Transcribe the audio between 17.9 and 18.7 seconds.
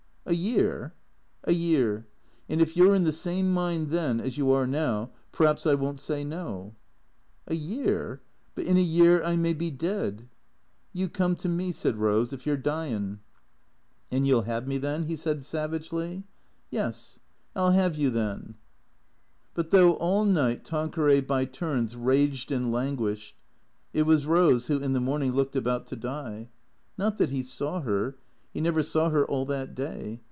'ave you then."